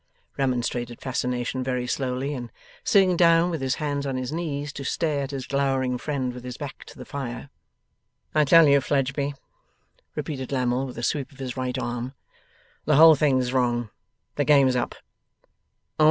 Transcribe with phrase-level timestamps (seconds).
[0.35, 2.51] remonstrated Fascination very slowly, and
[2.83, 6.43] sitting down with his hands on his knees to stare at his glowering friend with
[6.43, 7.51] his back to the fire.
[8.33, 9.35] 'I tell you, Fledgeby,'
[10.15, 12.15] repeated Lammle, with a sweep of his right arm,
[12.85, 13.91] 'the whole thing's wrong.
[14.37, 14.95] The game's up.